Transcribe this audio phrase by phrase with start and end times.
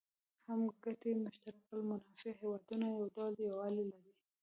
[0.47, 4.13] هم ګټي مشترک المنافع هېوادونه یو ډول یووالی لري.